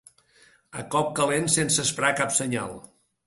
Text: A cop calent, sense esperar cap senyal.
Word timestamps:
A 0.83 0.85
cop 0.95 1.11
calent, 1.19 1.45
sense 1.57 1.85
esperar 1.85 2.11
cap 2.23 2.35
senyal. 2.41 2.77